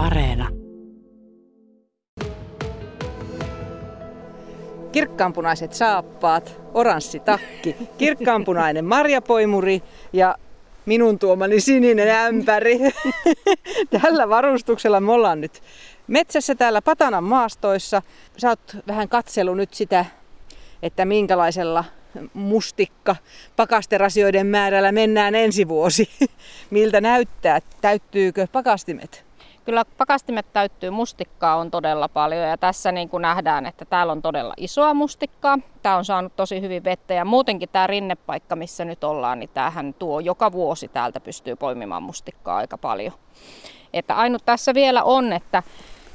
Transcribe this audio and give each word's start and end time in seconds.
Areena. 0.00 0.48
Kirkkaanpunaiset 4.92 5.72
saappaat, 5.72 6.60
oranssi 6.74 7.20
takki, 7.20 7.76
kirkkaanpunainen 7.98 8.84
marjapoimuri 8.84 9.82
ja 10.12 10.36
minun 10.86 11.18
tuomani 11.18 11.60
sininen 11.60 12.08
ämpäri. 12.08 12.78
Tällä 14.02 14.28
varustuksella 14.28 15.00
me 15.00 15.12
ollaan 15.12 15.40
nyt 15.40 15.62
metsässä 16.06 16.54
täällä 16.54 16.82
Patanan 16.82 17.24
maastoissa. 17.24 18.02
Sä 18.36 18.48
oot 18.48 18.76
vähän 18.86 19.08
katselu 19.08 19.54
nyt 19.54 19.74
sitä, 19.74 20.04
että 20.82 21.04
minkälaisella 21.04 21.84
mustikka 22.34 23.16
pakasterasioiden 23.56 24.46
määrällä 24.46 24.92
mennään 24.92 25.34
ensi 25.34 25.68
vuosi. 25.68 26.10
Miltä 26.70 27.00
näyttää? 27.00 27.60
Täyttyykö 27.80 28.46
pakastimet? 28.52 29.30
Kyllä 29.64 29.84
pakastimet 29.98 30.46
täyttyy, 30.52 30.90
mustikkaa 30.90 31.56
on 31.56 31.70
todella 31.70 32.08
paljon 32.08 32.48
ja 32.48 32.58
tässä 32.58 32.92
niin 32.92 33.08
kuin 33.08 33.22
nähdään, 33.22 33.66
että 33.66 33.84
täällä 33.84 34.12
on 34.12 34.22
todella 34.22 34.54
isoa 34.56 34.94
mustikkaa. 34.94 35.58
Tämä 35.82 35.96
on 35.96 36.04
saanut 36.04 36.36
tosi 36.36 36.60
hyvin 36.60 36.84
vettä 36.84 37.14
ja 37.14 37.24
muutenkin 37.24 37.68
tämä 37.68 37.86
rinnepaikka, 37.86 38.56
missä 38.56 38.84
nyt 38.84 39.04
ollaan, 39.04 39.38
niin 39.38 39.50
tämähän 39.54 39.94
tuo 39.94 40.20
joka 40.20 40.52
vuosi 40.52 40.88
täältä 40.88 41.20
pystyy 41.20 41.56
poimimaan 41.56 42.02
mustikkaa 42.02 42.56
aika 42.56 42.78
paljon. 42.78 43.12
Että 43.92 44.14
ainut 44.16 44.44
tässä 44.44 44.74
vielä 44.74 45.02
on, 45.02 45.32
että 45.32 45.62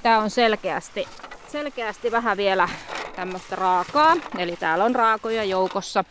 tämä 0.03 0.19
on 0.19 0.29
selkeästi, 0.29 1.07
selkeästi 1.47 2.11
vähän 2.11 2.37
vielä 2.37 2.69
tämmöistä 3.15 3.55
raakaa, 3.55 4.15
eli 4.37 4.55
täällä 4.55 4.83
on 4.83 4.95
raakoja 4.95 5.43
joukossa. 5.43 6.03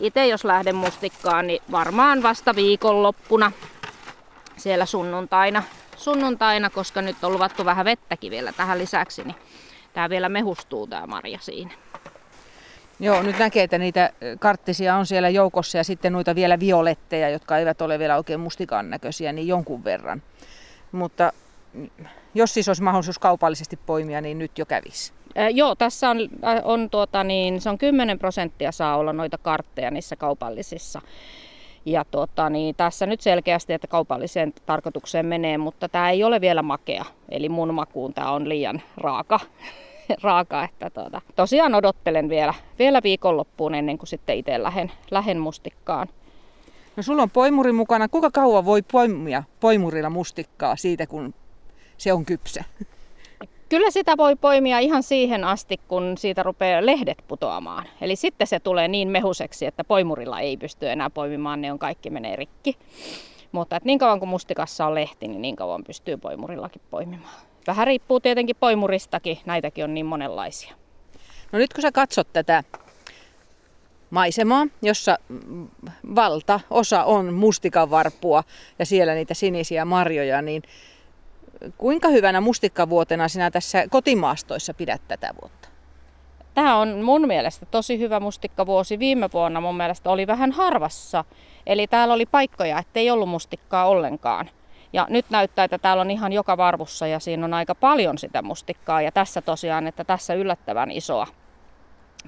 Itse 0.00 0.26
jos 0.26 0.44
lähden 0.44 0.76
mustikkaan, 0.76 1.46
niin 1.46 1.62
varmaan 1.70 2.22
vasta 2.22 2.54
viikonloppuna 2.56 3.52
siellä 4.56 4.86
sunnuntaina 4.86 5.62
sunnuntaina, 6.00 6.70
koska 6.70 7.02
nyt 7.02 7.24
on 7.24 7.32
luvattu 7.32 7.64
vähän 7.64 7.84
vettäkin 7.84 8.30
vielä 8.30 8.52
tähän 8.52 8.78
lisäksi, 8.78 9.24
niin 9.24 9.36
tämä 9.92 10.10
vielä 10.10 10.28
mehustuu 10.28 10.86
tämä 10.86 11.06
marja 11.06 11.38
siinä. 11.40 11.70
Joo, 13.00 13.22
nyt 13.22 13.38
näkee, 13.38 13.62
että 13.62 13.78
niitä 13.78 14.12
karttisia 14.38 14.96
on 14.96 15.06
siellä 15.06 15.28
joukossa 15.28 15.78
ja 15.78 15.84
sitten 15.84 16.12
noita 16.12 16.34
vielä 16.34 16.60
violetteja, 16.60 17.30
jotka 17.30 17.58
eivät 17.58 17.82
ole 17.82 17.98
vielä 17.98 18.16
oikein 18.16 18.40
mustikan 18.40 18.90
näköisiä, 18.90 19.32
niin 19.32 19.48
jonkun 19.48 19.84
verran. 19.84 20.22
Mutta 20.92 21.32
jos 22.34 22.54
siis 22.54 22.68
olisi 22.68 22.82
mahdollisuus 22.82 23.18
kaupallisesti 23.18 23.78
poimia, 23.86 24.20
niin 24.20 24.38
nyt 24.38 24.58
jo 24.58 24.66
kävisi. 24.66 25.12
Äh, 25.38 25.48
joo, 25.50 25.74
tässä 25.74 26.10
on, 26.10 26.18
on 26.64 26.90
tuota, 26.90 27.24
niin, 27.24 27.60
se 27.60 27.70
on 27.70 27.78
10 27.78 28.18
prosenttia 28.18 28.72
saa 28.72 28.96
olla 28.96 29.12
noita 29.12 29.38
kartteja 29.38 29.90
niissä 29.90 30.16
kaupallisissa. 30.16 31.00
Ja 31.86 32.04
tota, 32.10 32.50
niin 32.50 32.74
tässä 32.74 33.06
nyt 33.06 33.20
selkeästi, 33.20 33.72
että 33.72 33.86
kaupalliseen 33.86 34.52
tarkoitukseen 34.66 35.26
menee, 35.26 35.58
mutta 35.58 35.88
tämä 35.88 36.10
ei 36.10 36.24
ole 36.24 36.40
vielä 36.40 36.62
makea. 36.62 37.04
Eli 37.28 37.48
mun 37.48 37.74
makuun 37.74 38.14
tämä 38.14 38.30
on 38.30 38.48
liian 38.48 38.82
raaka. 38.96 39.40
raaka 40.22 40.64
että 40.64 40.90
tuota. 40.90 41.20
Tosiaan 41.36 41.74
odottelen 41.74 42.28
vielä, 42.28 42.54
vielä 42.78 43.00
viikonloppuun 43.02 43.74
ennen 43.74 43.98
kuin 43.98 44.08
sitten 44.08 44.36
itse 44.36 44.62
lähden, 44.62 44.92
lähden 45.10 45.38
mustikkaan. 45.38 46.08
No 46.96 47.02
sulla 47.02 47.22
on 47.22 47.30
poimuri 47.30 47.72
mukana. 47.72 48.08
Kuinka 48.08 48.30
kauan 48.30 48.64
voi 48.64 48.82
poimia 48.82 49.42
poimurilla 49.60 50.10
mustikkaa 50.10 50.76
siitä, 50.76 51.06
kun 51.06 51.34
se 51.98 52.12
on 52.12 52.24
kypsä? 52.24 52.64
Kyllä 53.70 53.90
sitä 53.90 54.16
voi 54.16 54.36
poimia 54.36 54.78
ihan 54.78 55.02
siihen 55.02 55.44
asti, 55.44 55.80
kun 55.88 56.18
siitä 56.18 56.42
rupeaa 56.42 56.86
lehdet 56.86 57.18
putoamaan. 57.28 57.86
Eli 58.00 58.16
sitten 58.16 58.46
se 58.46 58.60
tulee 58.60 58.88
niin 58.88 59.08
mehuseksi, 59.08 59.66
että 59.66 59.84
poimurilla 59.84 60.40
ei 60.40 60.56
pysty 60.56 60.90
enää 60.90 61.10
poimimaan, 61.10 61.60
ne 61.60 61.72
on 61.72 61.78
kaikki 61.78 62.10
menee 62.10 62.36
rikki. 62.36 62.76
Mutta 63.52 63.76
että 63.76 63.86
niin 63.86 63.98
kauan 63.98 64.18
kuin 64.18 64.28
mustikassa 64.28 64.86
on 64.86 64.94
lehti, 64.94 65.28
niin 65.28 65.42
niin 65.42 65.56
kauan 65.56 65.84
pystyy 65.84 66.16
poimurillakin 66.16 66.82
poimimaan. 66.90 67.34
Vähän 67.66 67.86
riippuu 67.86 68.20
tietenkin 68.20 68.56
poimuristakin, 68.60 69.38
näitäkin 69.46 69.84
on 69.84 69.94
niin 69.94 70.06
monenlaisia. 70.06 70.74
No 71.52 71.58
nyt 71.58 71.72
kun 71.72 71.82
sä 71.82 71.92
katsot 71.92 72.32
tätä 72.32 72.64
maisemaa, 74.10 74.66
jossa 74.82 75.18
valtaosa 76.14 77.04
on 77.04 77.34
mustikan 77.34 77.90
varppua 77.90 78.44
ja 78.78 78.86
siellä 78.86 79.14
niitä 79.14 79.34
sinisiä 79.34 79.84
marjoja, 79.84 80.42
niin 80.42 80.62
Kuinka 81.78 82.08
hyvänä 82.08 82.40
mustikkavuotena 82.40 83.28
sinä 83.28 83.50
tässä 83.50 83.88
kotimaastoissa 83.90 84.74
pidät 84.74 85.02
tätä 85.08 85.34
vuotta? 85.42 85.68
Tämä 86.54 86.76
on 86.76 87.02
mun 87.02 87.26
mielestä 87.26 87.66
tosi 87.66 87.98
hyvä 87.98 88.20
mustikkavuosi. 88.20 88.98
Viime 88.98 89.28
vuonna 89.32 89.60
mun 89.60 89.76
mielestä 89.76 90.10
oli 90.10 90.26
vähän 90.26 90.52
harvassa. 90.52 91.24
Eli 91.66 91.86
täällä 91.86 92.14
oli 92.14 92.26
paikkoja, 92.26 92.78
ettei 92.78 93.10
ollut 93.10 93.28
mustikkaa 93.28 93.86
ollenkaan. 93.86 94.50
Ja 94.92 95.06
nyt 95.10 95.26
näyttää, 95.30 95.64
että 95.64 95.78
täällä 95.78 96.00
on 96.00 96.10
ihan 96.10 96.32
joka 96.32 96.56
varvussa 96.56 97.06
ja 97.06 97.20
siinä 97.20 97.44
on 97.44 97.54
aika 97.54 97.74
paljon 97.74 98.18
sitä 98.18 98.42
mustikkaa. 98.42 99.02
Ja 99.02 99.12
tässä 99.12 99.42
tosiaan, 99.42 99.86
että 99.86 100.04
tässä 100.04 100.34
yllättävän 100.34 100.90
isoa, 100.90 101.26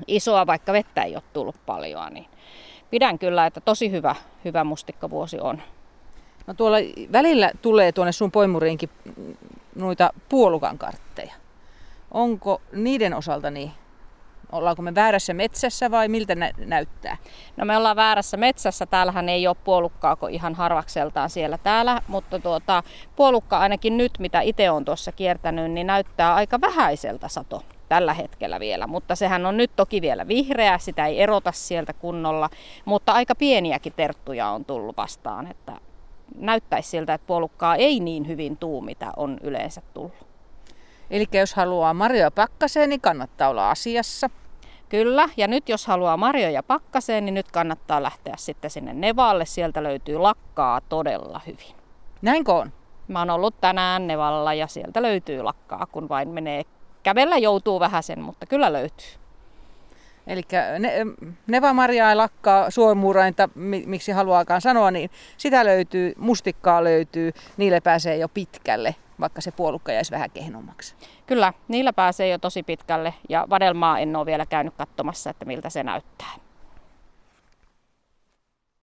isoa 0.06 0.46
vaikka 0.46 0.72
vettä 0.72 1.02
ei 1.02 1.14
ole 1.14 1.22
tullut 1.32 1.56
paljon, 1.66 2.14
niin 2.14 2.26
pidän 2.90 3.18
kyllä, 3.18 3.46
että 3.46 3.60
tosi 3.60 3.90
hyvä, 3.90 4.14
hyvä 4.44 4.64
mustikkavuosi 4.64 5.40
on. 5.40 5.62
No 6.46 6.54
tuolla 6.54 6.76
välillä 7.12 7.50
tulee 7.62 7.92
tuonne 7.92 8.12
sun 8.12 8.30
poimuriinkin 8.30 8.90
noita 9.74 10.10
puolukan 10.28 10.78
kartteja. 10.78 11.34
Onko 12.10 12.62
niiden 12.72 13.14
osalta 13.14 13.50
niin? 13.50 13.72
Ollaanko 14.52 14.82
me 14.82 14.94
väärässä 14.94 15.34
metsässä 15.34 15.90
vai 15.90 16.08
miltä 16.08 16.34
nä- 16.34 16.52
näyttää? 16.58 17.16
No 17.56 17.64
me 17.64 17.76
ollaan 17.76 17.96
väärässä 17.96 18.36
metsässä. 18.36 18.86
Täällähän 18.86 19.28
ei 19.28 19.46
ole 19.46 19.56
puolukkaa 19.64 20.16
ihan 20.30 20.54
harvakseltaan 20.54 21.30
siellä 21.30 21.58
täällä, 21.58 22.02
mutta 22.08 22.38
tuota, 22.38 22.82
puolukka 23.16 23.58
ainakin 23.58 23.96
nyt, 23.96 24.12
mitä 24.18 24.40
itse 24.40 24.70
on 24.70 24.84
tuossa 24.84 25.12
kiertänyt, 25.12 25.70
niin 25.70 25.86
näyttää 25.86 26.34
aika 26.34 26.60
vähäiseltä 26.60 27.28
sato 27.28 27.62
tällä 27.88 28.14
hetkellä 28.14 28.60
vielä. 28.60 28.86
Mutta 28.86 29.14
sehän 29.16 29.46
on 29.46 29.56
nyt 29.56 29.70
toki 29.76 30.02
vielä 30.02 30.28
vihreä, 30.28 30.78
sitä 30.78 31.06
ei 31.06 31.20
erota 31.20 31.52
sieltä 31.52 31.92
kunnolla, 31.92 32.50
mutta 32.84 33.12
aika 33.12 33.34
pieniäkin 33.34 33.92
terttuja 33.96 34.48
on 34.48 34.64
tullut 34.64 34.96
vastaan, 34.96 35.46
että 35.46 35.72
näyttäisi 36.36 36.88
siltä, 36.88 37.14
että 37.14 37.26
puolukkaa 37.26 37.76
ei 37.76 38.00
niin 38.00 38.28
hyvin 38.28 38.56
tuu, 38.56 38.80
mitä 38.80 39.12
on 39.16 39.38
yleensä 39.42 39.82
tullut. 39.94 40.26
Eli 41.10 41.26
jos 41.32 41.54
haluaa 41.54 41.94
marjoja 41.94 42.30
pakkaseen, 42.30 42.88
niin 42.88 43.00
kannattaa 43.00 43.48
olla 43.48 43.70
asiassa. 43.70 44.30
Kyllä, 44.88 45.28
ja 45.36 45.48
nyt 45.48 45.68
jos 45.68 45.86
haluaa 45.86 46.16
marjoja 46.16 46.62
pakkaseen, 46.62 47.24
niin 47.24 47.34
nyt 47.34 47.50
kannattaa 47.52 48.02
lähteä 48.02 48.34
sitten 48.38 48.70
sinne 48.70 48.94
Nevalle. 48.94 49.44
Sieltä 49.44 49.82
löytyy 49.82 50.18
lakkaa 50.18 50.80
todella 50.80 51.40
hyvin. 51.46 51.76
Näinkö 52.22 52.52
on? 52.52 52.72
Mä 53.08 53.18
oon 53.18 53.30
ollut 53.30 53.54
tänään 53.60 54.06
Nevalla 54.06 54.54
ja 54.54 54.66
sieltä 54.66 55.02
löytyy 55.02 55.42
lakkaa, 55.42 55.86
kun 55.92 56.08
vain 56.08 56.28
menee. 56.28 56.62
Kävellä 57.02 57.38
joutuu 57.38 57.80
vähän 57.80 58.02
sen, 58.02 58.20
mutta 58.20 58.46
kyllä 58.46 58.72
löytyy. 58.72 59.21
Eli 60.26 60.42
ne, 60.78 60.92
nevamarjaa 61.46 62.10
ja 62.10 62.16
lakkaa, 62.16 62.70
suomuurainta, 62.70 63.48
miksi 63.86 64.12
haluaakaan 64.12 64.60
sanoa, 64.60 64.90
niin 64.90 65.10
sitä 65.36 65.64
löytyy, 65.64 66.12
mustikkaa 66.16 66.84
löytyy, 66.84 67.32
niille 67.56 67.80
pääsee 67.80 68.16
jo 68.16 68.28
pitkälle, 68.28 68.94
vaikka 69.20 69.40
se 69.40 69.50
puolukka 69.50 69.92
jäisi 69.92 70.10
vähän 70.10 70.30
kehnommaksi. 70.30 70.94
Kyllä, 71.26 71.52
niillä 71.68 71.92
pääsee 71.92 72.28
jo 72.28 72.38
tosi 72.38 72.62
pitkälle 72.62 73.14
ja 73.28 73.46
vadelmaa 73.50 73.98
en 73.98 74.16
ole 74.16 74.26
vielä 74.26 74.46
käynyt 74.46 74.74
katsomassa, 74.74 75.30
että 75.30 75.44
miltä 75.44 75.70
se 75.70 75.82
näyttää. 75.82 76.32